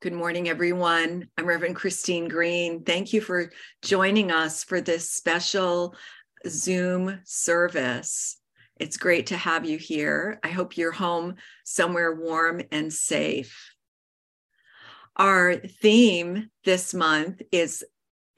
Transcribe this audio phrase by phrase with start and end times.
[0.00, 1.28] Good morning, everyone.
[1.36, 2.84] I'm Reverend Christine Green.
[2.84, 5.94] Thank you for joining us for this special
[6.48, 8.38] Zoom service.
[8.76, 10.40] It's great to have you here.
[10.42, 11.34] I hope you're home
[11.64, 13.74] somewhere warm and safe.
[15.16, 17.84] Our theme this month is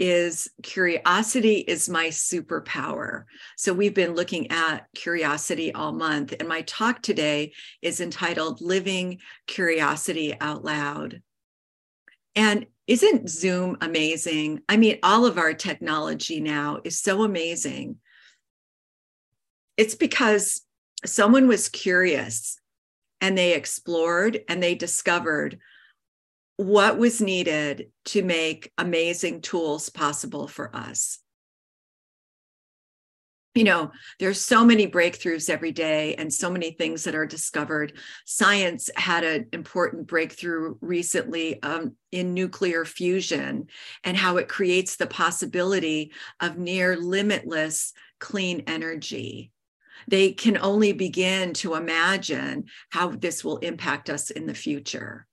[0.01, 3.23] is curiosity is my superpower.
[3.57, 7.53] So we've been looking at curiosity all month and my talk today
[7.83, 11.23] is entitled Living Curiosity Out Loud.
[12.35, 14.63] And isn't Zoom amazing?
[14.69, 17.97] I mean, all of our technology now is so amazing.
[19.77, 20.63] It's because
[21.05, 22.59] someone was curious
[23.21, 25.59] and they explored and they discovered
[26.57, 31.22] what was needed to make amazing tools possible for us
[33.55, 37.99] you know there's so many breakthroughs every day and so many things that are discovered.
[38.25, 43.67] Science had an important breakthrough recently um, in nuclear fusion
[44.05, 49.53] and how it creates the possibility of near limitless clean energy.
[50.09, 55.27] They can only begin to imagine how this will impact us in the future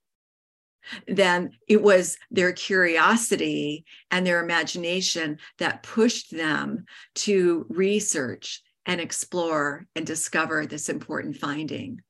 [1.08, 6.86] then it was their curiosity and their imagination that pushed them
[7.16, 12.02] to research and explore and discover this important finding.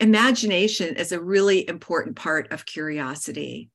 [0.00, 3.70] Imagination is a really important part of curiosity.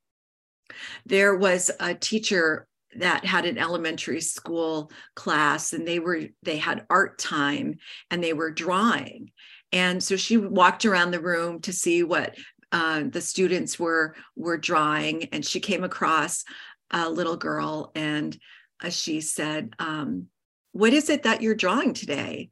[1.05, 6.85] There was a teacher that had an elementary school class and they were they had
[6.89, 7.75] art time
[8.09, 9.31] and they were drawing
[9.71, 12.35] and so she walked around the room to see what
[12.71, 16.43] uh, the students were were drawing, and she came across
[16.91, 18.37] a little girl, and
[18.83, 20.27] uh, she said, um,
[20.71, 22.49] "What is it that you're drawing today?"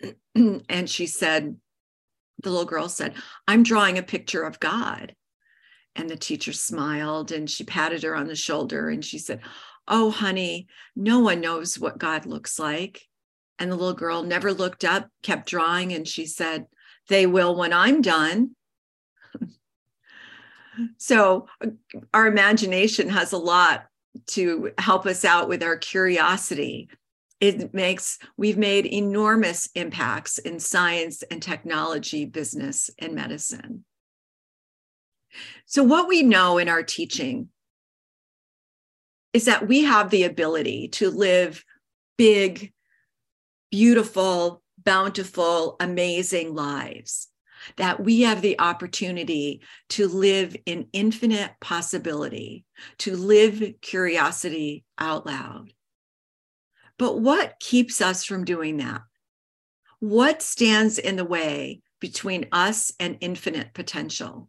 [0.34, 1.56] and she said,
[2.42, 3.14] the little girl said,
[3.48, 5.14] "I'm drawing a picture of God."
[5.96, 9.40] And the teacher smiled and she patted her on the shoulder and she said,
[9.86, 10.66] Oh, honey,
[10.96, 13.06] no one knows what God looks like.
[13.58, 16.66] And the little girl never looked up, kept drawing, and she said,
[17.08, 18.56] They will when I'm done.
[20.98, 21.46] So
[22.12, 23.86] our imagination has a lot
[24.28, 26.88] to help us out with our curiosity.
[27.40, 33.84] It makes, we've made enormous impacts in science and technology, business, and medicine.
[35.66, 37.48] So, what we know in our teaching
[39.32, 41.64] is that we have the ability to live
[42.16, 42.72] big,
[43.72, 47.28] beautiful, bountiful, amazing lives
[47.76, 49.60] that we have the opportunity
[49.90, 52.64] to live in infinite possibility,
[52.98, 55.72] to live curiosity out loud.
[56.98, 59.02] But what keeps us from doing that?
[60.00, 64.48] What stands in the way between us and infinite potential?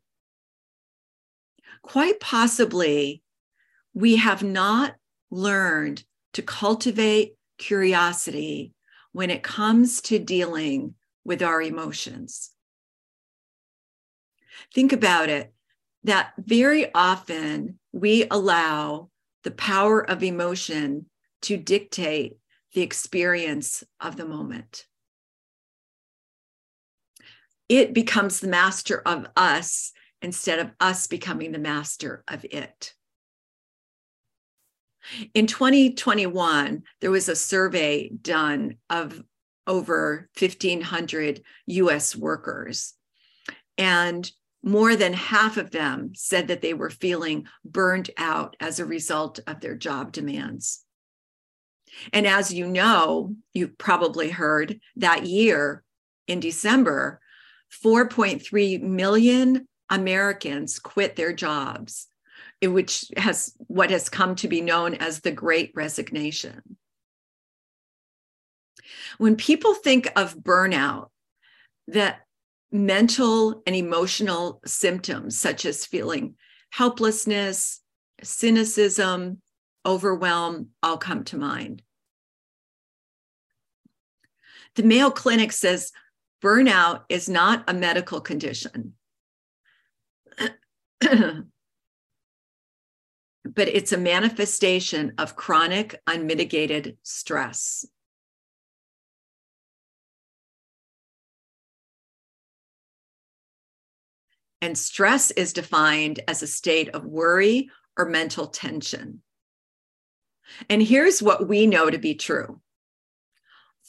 [1.82, 3.22] Quite possibly,
[3.94, 4.96] we have not
[5.32, 6.04] learned
[6.34, 8.74] to cultivate curiosity
[9.14, 12.55] when it comes to dealing with our emotions
[14.76, 15.54] think about it
[16.04, 19.10] that very often we allow
[19.44, 21.06] the power of emotion
[21.42, 22.38] to dictate
[22.74, 24.86] the experience of the moment.
[27.70, 32.94] It becomes the master of us instead of us becoming the master of it.
[35.34, 39.24] In 2021, there was a survey done of
[39.68, 42.94] over 1,500 US workers.
[43.78, 44.30] And
[44.66, 49.40] more than half of them said that they were feeling burned out as a result
[49.46, 50.84] of their job demands.
[52.12, 55.84] And as you know, you probably heard that year
[56.28, 57.22] in December,
[57.84, 62.08] 4.3 million Americans quit their jobs,
[62.60, 66.78] which has what has come to be known as the Great Resignation.
[69.20, 71.10] When people think of burnout,
[71.88, 72.25] that
[72.76, 76.36] mental and emotional symptoms such as feeling
[76.72, 77.82] helplessness,
[78.22, 79.42] cynicism,
[79.86, 81.82] overwhelm all come to mind.
[84.76, 85.92] The Mayo Clinic says
[86.44, 88.94] burnout is not a medical condition,
[90.40, 91.48] but
[93.56, 97.86] it's a manifestation of chronic, unmitigated stress.
[104.66, 109.22] And stress is defined as a state of worry or mental tension.
[110.68, 112.60] And here's what we know to be true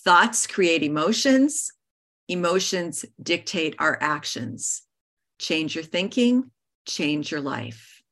[0.05, 1.73] thoughts create emotions,
[2.28, 4.82] emotions dictate our actions.
[5.38, 6.50] Change your thinking,
[6.87, 8.02] change your life.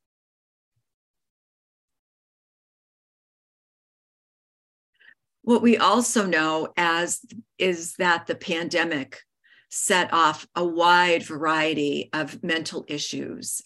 [5.43, 7.19] What we also know as
[7.59, 9.21] is that the pandemic
[9.69, 13.61] set off a wide variety of mental issues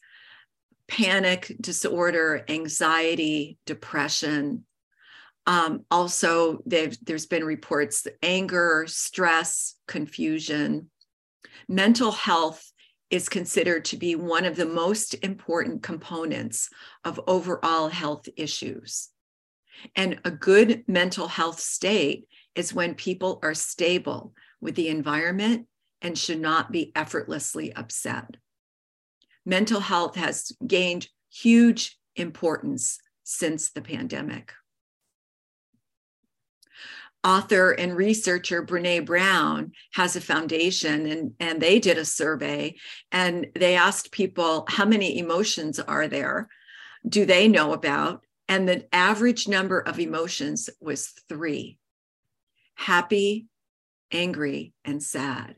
[0.87, 4.65] panic disorder, anxiety, depression.
[5.45, 10.89] Um, also, there's been reports anger, stress, confusion.
[11.67, 12.71] Mental health
[13.09, 16.69] is considered to be one of the most important components
[17.03, 19.09] of overall health issues.
[19.95, 25.67] And a good mental health state is when people are stable with the environment
[26.01, 28.37] and should not be effortlessly upset.
[29.45, 34.53] Mental health has gained huge importance since the pandemic.
[37.23, 42.75] Author and researcher Brene Brown has a foundation, and, and they did a survey
[43.11, 46.47] and they asked people how many emotions are there?
[47.07, 48.23] Do they know about?
[48.47, 51.77] And the average number of emotions was three
[52.75, 53.47] happy,
[54.09, 55.55] angry, and sad.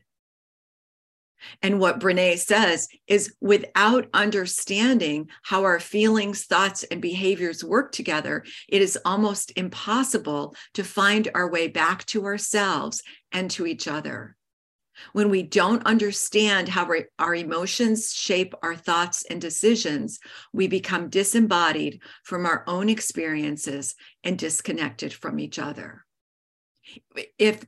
[1.61, 8.43] And what Brene says is without understanding how our feelings, thoughts, and behaviors work together,
[8.67, 13.01] it is almost impossible to find our way back to ourselves
[13.31, 14.35] and to each other.
[15.13, 20.19] When we don't understand how our emotions shape our thoughts and decisions,
[20.53, 26.05] we become disembodied from our own experiences and disconnected from each other.
[27.39, 27.63] If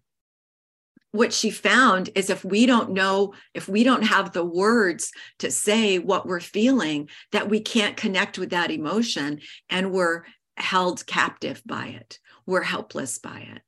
[1.13, 5.51] what she found is if we don't know, if we don't have the words to
[5.51, 9.39] say what we're feeling, that we can't connect with that emotion
[9.69, 10.23] and we're
[10.57, 12.17] held captive by it.
[12.47, 13.61] We're helpless by it.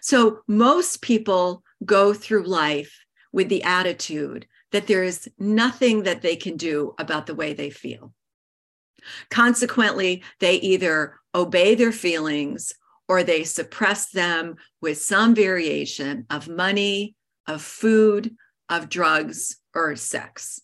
[0.00, 6.36] So most people go through life with the attitude that there is nothing that they
[6.36, 8.14] can do about the way they feel.
[9.30, 12.72] Consequently, they either obey their feelings
[13.12, 17.14] or they suppress them with some variation of money,
[17.46, 18.34] of food,
[18.70, 20.62] of drugs, or sex.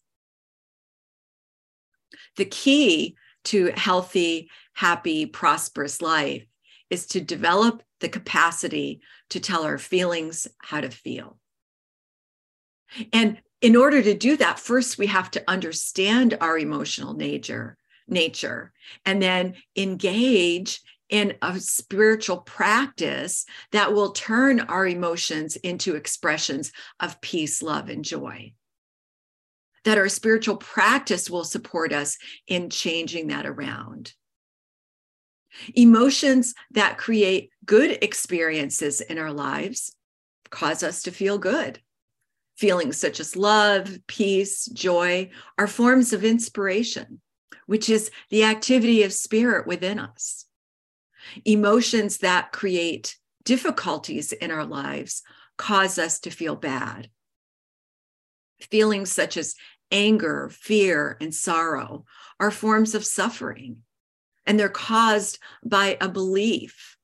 [2.38, 6.46] The key to healthy, happy, prosperous life
[6.88, 11.38] is to develop the capacity to tell our feelings how to feel.
[13.12, 18.72] And in order to do that, first we have to understand our emotional nature, nature,
[19.04, 27.20] and then engage in a spiritual practice that will turn our emotions into expressions of
[27.20, 28.52] peace, love, and joy.
[29.84, 34.12] That our spiritual practice will support us in changing that around.
[35.74, 39.94] Emotions that create good experiences in our lives
[40.50, 41.80] cause us to feel good.
[42.56, 47.20] Feelings such as love, peace, joy are forms of inspiration,
[47.66, 50.47] which is the activity of spirit within us.
[51.44, 55.22] Emotions that create difficulties in our lives
[55.56, 57.08] cause us to feel bad.
[58.60, 59.54] Feelings such as
[59.90, 62.04] anger, fear, and sorrow
[62.38, 63.78] are forms of suffering,
[64.46, 66.96] and they're caused by a belief,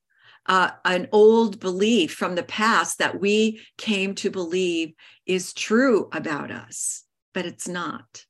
[0.46, 4.92] uh, an old belief from the past that we came to believe
[5.26, 8.24] is true about us, but it's not.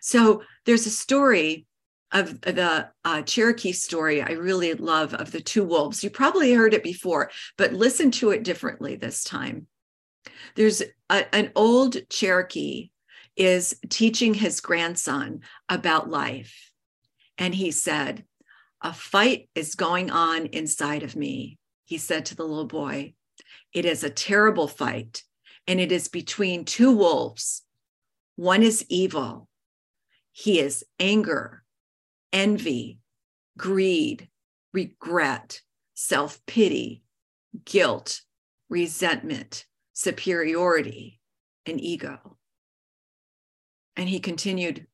[0.00, 1.66] So there's a story
[2.12, 6.02] of the uh, Cherokee story I really love of the two wolves.
[6.02, 9.66] You probably heard it before, but listen to it differently this time.
[10.56, 12.90] There's a, an old Cherokee
[13.36, 16.70] is teaching his grandson about life.
[17.38, 18.24] And he said,
[18.82, 23.14] A fight is going on inside of me, he said to the little boy.
[23.72, 25.22] It is a terrible fight,
[25.66, 27.62] and it is between two wolves.
[28.36, 29.48] One is evil,
[30.32, 31.59] he is anger,
[32.32, 32.98] envy,
[33.56, 34.28] greed,
[34.72, 35.60] regret,
[35.94, 37.02] self pity,
[37.64, 38.20] guilt,
[38.68, 41.20] resentment, superiority,
[41.66, 42.36] and ego.
[43.96, 44.86] And he continued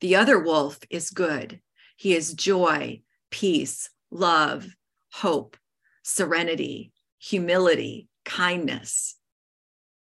[0.00, 1.60] The other wolf is good.
[1.96, 4.68] He is joy, peace, love,
[5.12, 5.56] hope,
[6.02, 9.16] serenity, humility, kindness,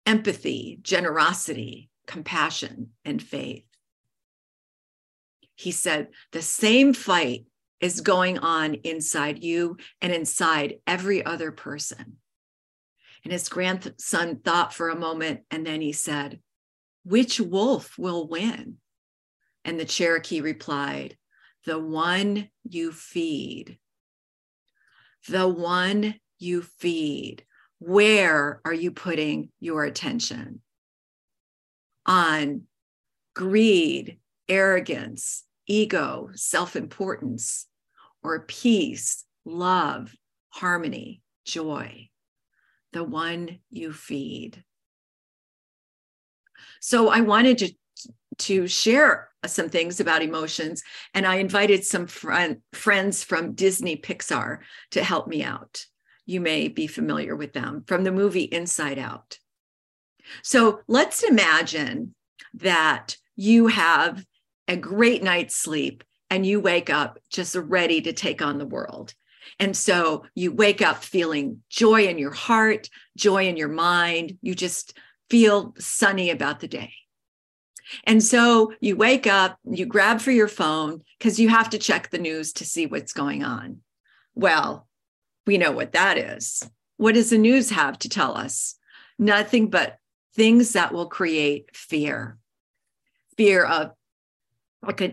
[0.04, 3.65] empathy, generosity, compassion, and faith.
[5.56, 7.46] He said, The same fight
[7.80, 12.18] is going on inside you and inside every other person.
[13.24, 16.40] And his grandson thought for a moment and then he said,
[17.04, 18.76] Which wolf will win?
[19.64, 21.16] And the Cherokee replied,
[21.64, 23.78] The one you feed.
[25.28, 27.44] The one you feed.
[27.78, 30.60] Where are you putting your attention?
[32.06, 32.62] On
[33.34, 37.66] greed, arrogance, ego, self importance,
[38.22, 40.14] or peace, love,
[40.50, 42.08] harmony, joy,
[42.92, 44.64] the one you feed.
[46.80, 47.74] So I wanted to,
[48.38, 50.82] to share some things about emotions,
[51.14, 54.58] and I invited some friend, friends from Disney Pixar
[54.92, 55.84] to help me out.
[56.24, 59.38] You may be familiar with them from the movie Inside Out.
[60.42, 62.14] So let's imagine
[62.54, 64.24] that you have
[64.68, 69.14] a great night's sleep and you wake up just ready to take on the world.
[69.58, 74.38] And so you wake up feeling joy in your heart, joy in your mind.
[74.42, 74.98] You just
[75.30, 76.92] feel sunny about the day.
[78.04, 82.10] And so you wake up, you grab for your phone because you have to check
[82.10, 83.78] the news to see what's going on.
[84.34, 84.88] Well,
[85.46, 86.68] we know what that is.
[86.96, 88.74] What does the news have to tell us?
[89.18, 89.98] Nothing but
[90.34, 92.38] things that will create fear
[93.36, 93.90] fear of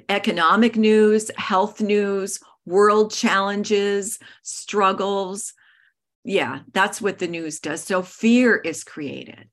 [0.10, 5.54] economic news, health news, world challenges, struggles.
[6.24, 7.84] Yeah, that's what the news does.
[7.84, 9.50] So fear is created.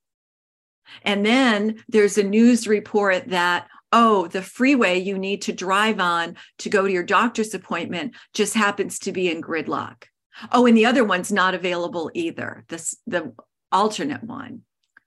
[1.02, 6.36] And then there's a news report that, oh, the freeway you need to drive on
[6.58, 10.04] to go to your doctor's appointment just happens to be in gridlock.
[10.52, 13.32] Oh, and the other one's not available either, this, the
[13.72, 14.62] alternate one.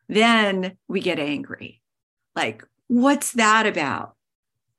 [0.07, 1.81] Then we get angry.
[2.35, 4.15] Like, what's that about?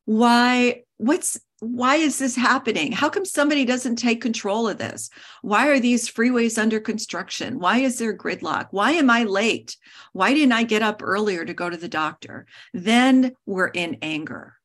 [0.05, 2.93] Why what's why is this happening?
[2.93, 5.09] How come somebody doesn't take control of this?
[5.41, 7.59] Why are these freeways under construction?
[7.59, 8.69] Why is there gridlock?
[8.71, 9.77] Why am i late?
[10.13, 12.47] Why didn't i get up earlier to go to the doctor?
[12.75, 14.57] Then we're in anger.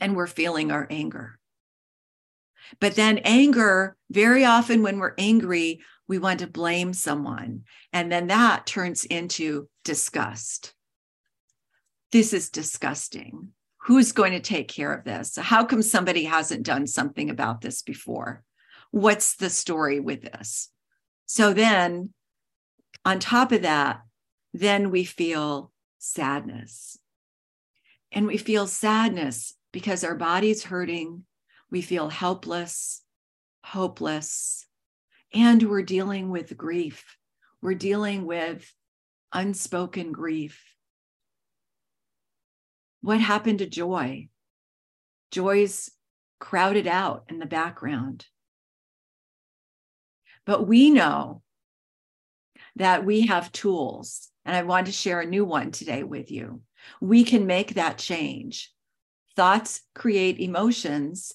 [0.00, 1.38] And we're feeling our anger.
[2.78, 7.64] But then anger very often when we're angry we want to blame someone.
[7.92, 10.74] And then that turns into disgust.
[12.12, 13.52] This is disgusting
[13.88, 15.36] who's going to take care of this?
[15.36, 18.44] How come somebody hasn't done something about this before?
[18.90, 20.68] What's the story with this?
[21.24, 22.10] So then,
[23.06, 24.02] on top of that,
[24.52, 26.98] then we feel sadness.
[28.12, 31.24] And we feel sadness because our body's hurting.
[31.70, 33.00] We feel helpless,
[33.64, 34.66] hopeless,
[35.32, 37.16] and we're dealing with grief.
[37.62, 38.70] We're dealing with
[39.32, 40.62] unspoken grief.
[43.00, 44.28] What happened to joy?
[45.30, 45.90] Joy's
[46.40, 48.26] crowded out in the background.
[50.44, 51.42] But we know
[52.76, 56.62] that we have tools, and I want to share a new one today with you.
[57.00, 58.72] We can make that change.
[59.36, 61.32] Thoughts create emotions,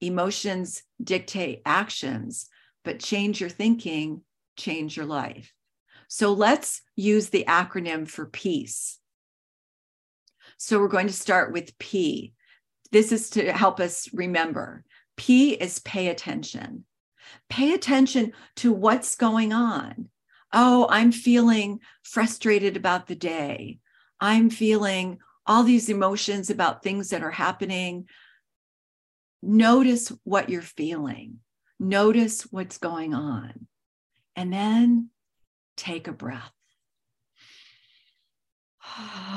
[0.00, 2.48] emotions dictate actions,
[2.84, 4.22] but change your thinking,
[4.56, 5.52] change your life.
[6.08, 8.99] So let's use the acronym for peace.
[10.62, 12.34] So we're going to start with P.
[12.92, 14.84] This is to help us remember.
[15.16, 16.84] P is pay attention.
[17.48, 20.10] Pay attention to what's going on.
[20.52, 23.78] Oh, I'm feeling frustrated about the day.
[24.20, 28.06] I'm feeling all these emotions about things that are happening.
[29.42, 31.38] Notice what you're feeling.
[31.78, 33.66] Notice what's going on.
[34.36, 35.08] And then
[35.78, 36.52] take a breath.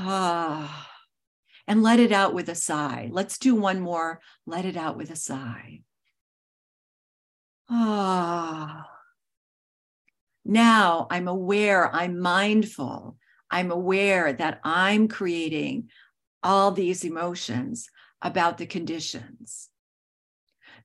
[0.06, 0.93] Ah.
[1.68, 3.10] And let it out with a sigh.
[3.12, 4.20] Let's do one more.
[4.46, 5.82] Let it out with a sigh.
[7.70, 8.90] Ah.
[10.46, 13.18] Now I'm aware, I'm mindful,
[13.50, 15.90] I'm aware that I'm creating
[16.42, 17.90] all these emotions
[18.22, 19.70] about the conditions.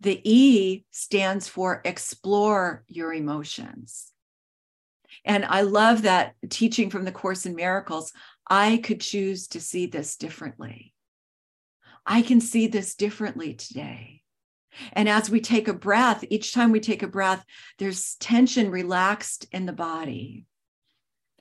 [0.00, 4.12] The E stands for explore your emotions.
[5.24, 8.12] And I love that teaching from the Course in Miracles.
[8.48, 10.94] I could choose to see this differently.
[12.06, 14.22] I can see this differently today.
[14.92, 17.44] And as we take a breath, each time we take a breath,
[17.78, 20.46] there's tension relaxed in the body,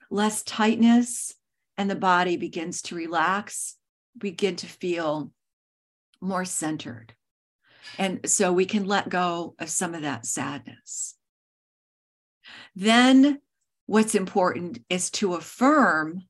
[0.09, 1.33] less tightness,
[1.77, 3.75] and the body begins to relax,
[4.17, 5.31] begin to feel
[6.19, 7.13] more centered.
[7.97, 11.15] And so we can let go of some of that sadness.
[12.75, 13.39] Then
[13.87, 16.21] what's important is to affirm.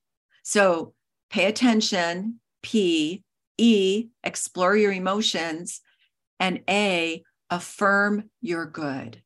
[0.44, 0.94] So
[1.30, 3.24] pay attention, P,
[3.58, 5.82] E, explore your emotions,
[6.40, 9.22] and A, affirm your good.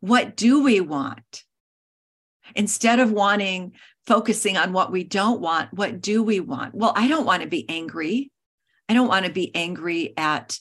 [0.00, 1.44] What do we want?
[2.56, 3.74] Instead of wanting,
[4.06, 6.74] focusing on what we don't want, what do we want?
[6.74, 8.32] Well, I don't want to be angry.
[8.88, 10.58] I don't want to be angry at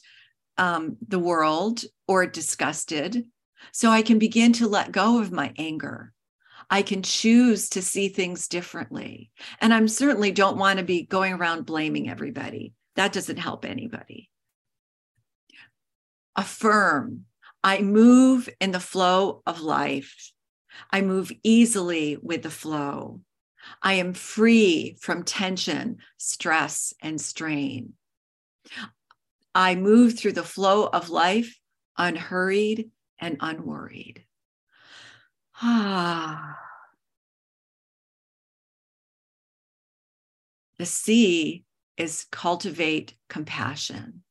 [0.58, 3.25] um, the world or disgusted.
[3.72, 6.13] So I can begin to let go of my anger.
[6.70, 9.32] I can choose to see things differently.
[9.60, 12.74] And I certainly don't want to be going around blaming everybody.
[12.96, 14.30] That doesn't help anybody.
[16.36, 17.26] Affirm.
[17.64, 20.32] I move in the flow of life.
[20.92, 23.22] I move easily with the flow.
[23.82, 27.94] I am free from tension, stress, and strain.
[29.54, 31.60] I move through the flow of life
[31.98, 34.24] unhurried and unworried.
[35.62, 36.56] Ah.
[40.78, 41.66] The C
[41.98, 44.24] is cultivate compassion.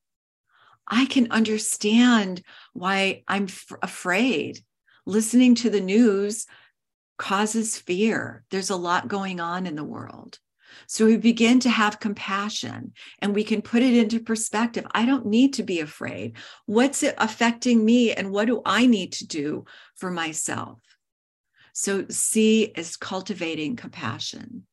[0.89, 2.43] I can understand
[2.73, 4.61] why I'm f- afraid.
[5.05, 6.47] Listening to the news
[7.19, 8.45] causes fear.
[8.51, 10.39] There's a lot going on in the world.
[10.87, 14.87] So we begin to have compassion and we can put it into perspective.
[14.93, 16.37] I don't need to be afraid.
[16.65, 20.79] What's it affecting me and what do I need to do for myself?
[21.81, 24.67] So C is cultivating compassion.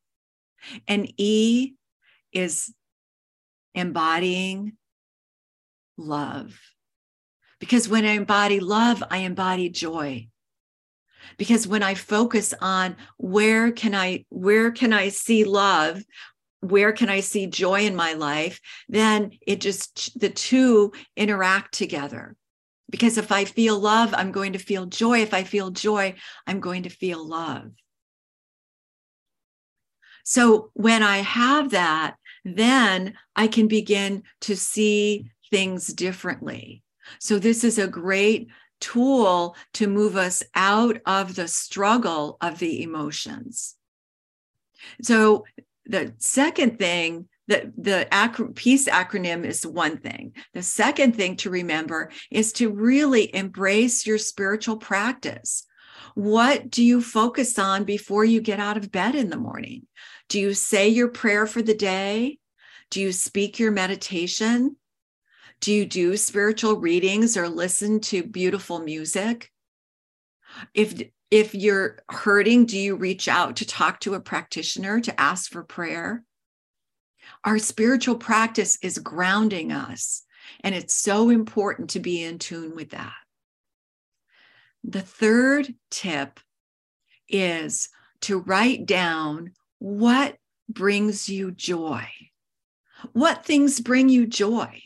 [0.88, 1.74] And E
[2.32, 2.74] is
[3.76, 4.72] embodying
[5.96, 6.58] love.
[7.60, 10.26] Because when I embody love, I embody joy.
[11.38, 16.02] Because when I focus on where can I where can I see love,
[16.58, 22.34] where can I see joy in my life, then it just the two interact together.
[22.88, 25.20] Because if I feel love, I'm going to feel joy.
[25.20, 26.14] If I feel joy,
[26.46, 27.72] I'm going to feel love.
[30.24, 36.82] So when I have that, then I can begin to see things differently.
[37.20, 38.48] So, this is a great
[38.80, 43.76] tool to move us out of the struggle of the emotions.
[45.02, 45.44] So,
[45.84, 50.34] the second thing the ac- peace acronym is one thing.
[50.54, 55.64] The second thing to remember is to really embrace your spiritual practice.
[56.14, 59.86] What do you focus on before you get out of bed in the morning?
[60.28, 62.38] Do you say your prayer for the day?
[62.90, 64.76] Do you speak your meditation?
[65.60, 69.50] Do you do spiritual readings or listen to beautiful music?
[70.74, 75.50] If if you're hurting, do you reach out to talk to a practitioner to ask
[75.50, 76.22] for prayer?
[77.44, 80.22] Our spiritual practice is grounding us,
[80.60, 83.14] and it's so important to be in tune with that.
[84.84, 86.40] The third tip
[87.28, 87.88] is
[88.22, 90.36] to write down what
[90.68, 92.08] brings you joy.
[93.12, 94.82] What things bring you joy?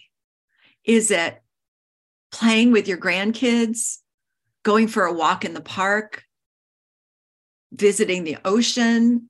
[0.85, 1.41] Is it
[2.33, 3.99] playing with your grandkids,
[4.63, 6.25] going for a walk in the park,
[7.73, 9.30] visiting the ocean,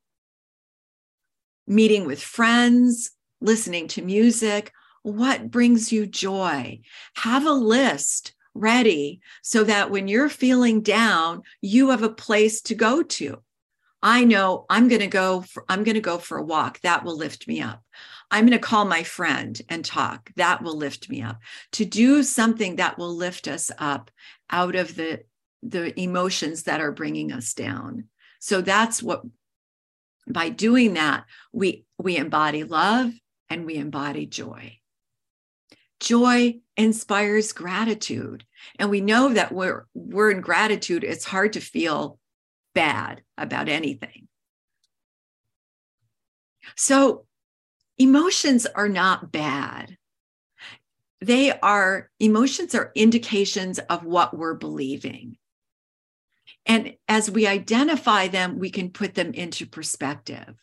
[1.66, 4.72] meeting with friends, listening to music?
[5.02, 6.80] What brings you joy?
[7.16, 12.74] Have a list ready so that when you're feeling down, you have a place to
[12.74, 13.42] go to.
[14.02, 17.04] I know I'm going to go for, I'm going to go for a walk that
[17.04, 17.82] will lift me up.
[18.30, 20.30] I'm going to call my friend and talk.
[20.36, 21.38] That will lift me up.
[21.72, 24.10] To do something that will lift us up
[24.50, 25.24] out of the
[25.62, 28.04] the emotions that are bringing us down.
[28.38, 29.22] So that's what
[30.32, 33.12] by doing that we we embody love
[33.48, 34.78] and we embody joy.
[36.00, 38.44] Joy inspires gratitude.
[38.78, 42.18] And we know that we're we're in gratitude it's hard to feel
[42.74, 44.28] bad about anything.
[46.76, 47.26] So
[47.98, 49.96] emotions are not bad.
[51.20, 55.36] They are, emotions are indications of what we're believing.
[56.70, 60.54] And as we identify them, we can put them into perspective.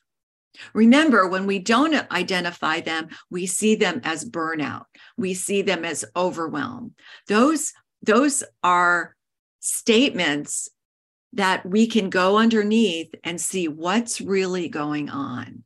[0.74, 4.86] Remember, when we don't identify them, we see them as burnout.
[5.18, 6.94] We see them as overwhelm.
[7.28, 9.18] Those those are
[9.60, 10.70] statements
[11.34, 15.66] that we can go underneath and see what's really going on.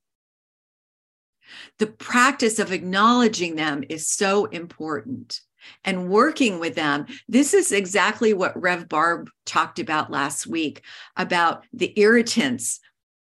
[1.78, 5.40] The practice of acknowledging them is so important
[5.84, 7.06] and working with them.
[7.28, 10.82] This is exactly what Rev Barb talked about last week
[11.16, 12.80] about the irritants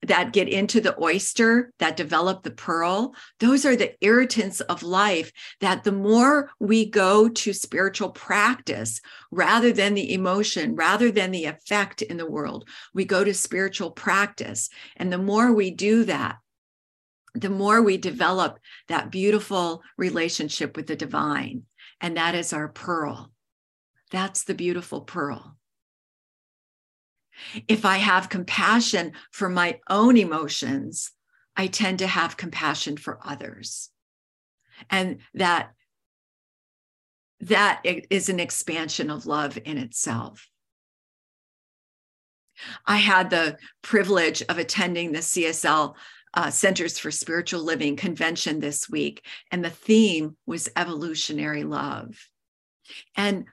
[0.03, 3.15] that get into the oyster that develop the pearl.
[3.39, 9.73] Those are the irritants of life that the more we go to spiritual practice rather
[9.73, 14.71] than the emotion rather than the effect in the world we go to spiritual practice.
[14.97, 16.37] And the more we do that
[17.35, 21.63] the more we develop that beautiful relationship with the divine
[22.01, 23.33] and that is our pearl
[24.11, 25.57] that's the beautiful pearl
[27.69, 31.13] if I have compassion for my own emotions,
[31.57, 33.91] I tend to have compassion for others.
[34.89, 35.73] And that
[37.41, 40.47] that is an expansion of love in itself.
[42.85, 45.95] I had the privilege of attending the CSL
[46.35, 52.17] uh, Centers for Spiritual Living convention this week, and the theme was evolutionary love.
[53.17, 53.47] And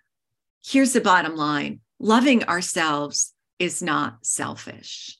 [0.65, 5.17] here's the bottom line loving ourselves is not selfish.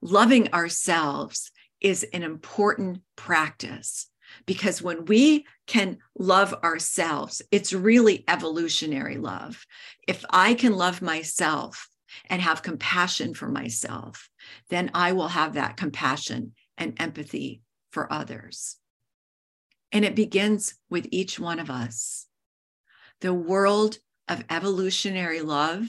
[0.00, 4.06] Loving ourselves is an important practice
[4.46, 9.66] because when we can love ourselves, it's really evolutionary love.
[10.06, 11.88] If I can love myself
[12.28, 14.28] and have compassion for myself,
[14.68, 17.62] then I will have that compassion and empathy
[17.92, 18.76] for others.
[19.92, 22.26] And it begins with each one of us.
[23.20, 25.86] The world of evolutionary love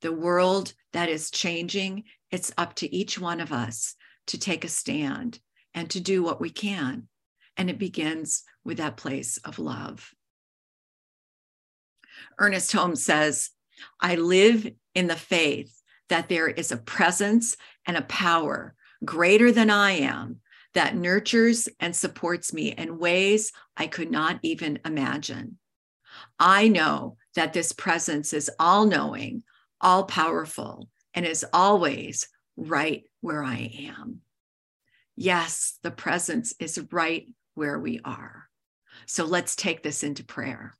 [0.00, 3.94] the world that is changing, it's up to each one of us
[4.28, 5.40] to take a stand
[5.74, 7.08] and to do what we can.
[7.56, 10.12] And it begins with that place of love.
[12.38, 13.50] Ernest Holmes says,
[14.00, 15.74] I live in the faith
[16.08, 18.74] that there is a presence and a power
[19.04, 20.40] greater than I am
[20.74, 25.58] that nurtures and supports me in ways I could not even imagine.
[26.38, 29.42] I know that this presence is all knowing,
[29.80, 34.20] all powerful, and is always right where I am.
[35.16, 38.48] Yes, the presence is right where we are.
[39.06, 40.76] So let's take this into prayer.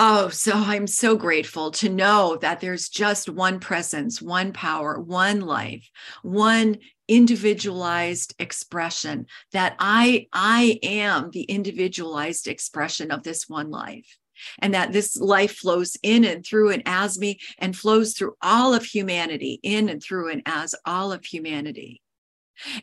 [0.00, 5.40] Oh, so I'm so grateful to know that there's just one presence, one power, one
[5.40, 5.90] life,
[6.22, 6.76] one
[7.08, 14.18] individualized expression that I I am the individualized expression of this one life
[14.60, 18.74] and that this life flows in and through and as me and flows through all
[18.74, 22.00] of humanity, in and through and as all of humanity.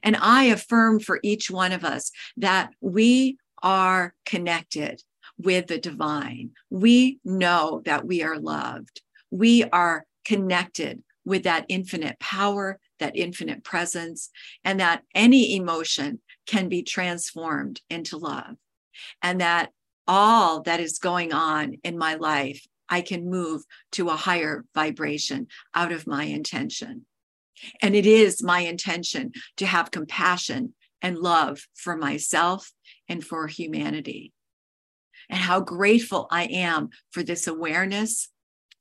[0.03, 5.01] And I affirm for each one of us that we are connected
[5.37, 6.51] with the divine.
[6.69, 9.01] We know that we are loved.
[9.31, 14.29] We are connected with that infinite power, that infinite presence,
[14.63, 18.55] and that any emotion can be transformed into love.
[19.21, 19.71] And that
[20.07, 25.47] all that is going on in my life, I can move to a higher vibration
[25.73, 27.05] out of my intention.
[27.81, 32.71] And it is my intention to have compassion and love for myself
[33.07, 34.31] and for humanity.
[35.29, 38.29] And how grateful I am for this awareness,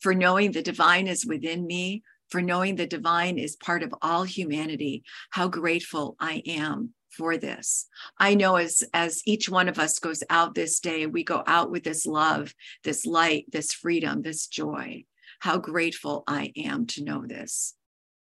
[0.00, 4.24] for knowing the divine is within me, for knowing the divine is part of all
[4.24, 5.04] humanity.
[5.30, 7.86] How grateful I am for this.
[8.18, 11.70] I know as as each one of us goes out this day, we go out
[11.70, 15.04] with this love, this light, this freedom, this joy.
[15.40, 17.74] How grateful I am to know this.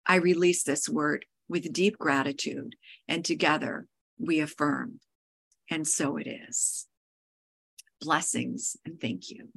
[0.07, 3.87] I release this word with deep gratitude, and together
[4.19, 5.01] we affirm.
[5.71, 6.87] And so it is.
[8.01, 9.49] Blessings and thank you.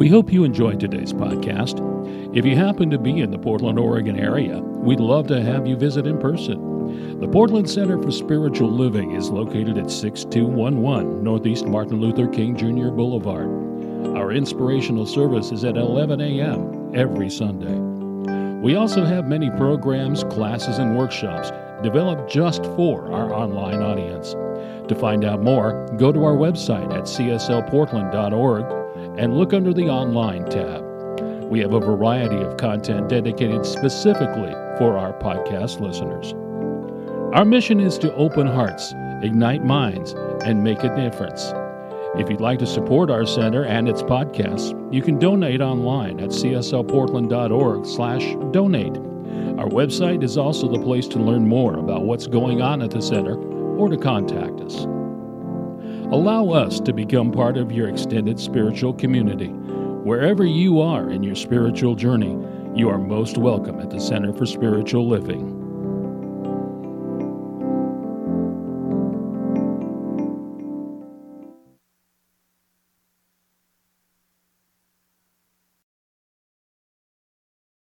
[0.00, 1.86] We hope you enjoyed today's podcast.
[2.34, 5.76] If you happen to be in the Portland, Oregon area, we'd love to have you
[5.76, 7.18] visit in person.
[7.20, 12.88] The Portland Center for Spiritual Living is located at 6211 Northeast Martin Luther King Jr.
[12.88, 13.48] Boulevard.
[14.16, 16.79] Our inspirational service is at 11 a.m.
[16.94, 17.78] every Sunday.
[18.60, 21.50] We also have many programs, classes, and workshops
[21.82, 24.34] developed just for our online audience.
[24.88, 30.44] To find out more, go to our website at cslportland.org and look under the Online
[30.50, 30.84] tab.
[31.44, 36.34] We have a variety of content dedicated specifically for our podcast listeners.
[37.34, 40.12] Our mission is to open hearts, ignite minds,
[40.44, 41.52] and make a difference.
[42.16, 46.30] If you'd like to support our center and its podcasts, you can donate online at
[46.30, 48.96] cslportland.org/donate.
[49.58, 53.00] Our website is also the place to learn more about what's going on at the
[53.00, 53.36] center
[53.76, 54.88] or to contact us.
[56.10, 59.52] Allow us to become part of your extended spiritual community.
[60.02, 62.36] Wherever you are in your spiritual journey,
[62.74, 65.59] you are most welcome at the Center for Spiritual Living.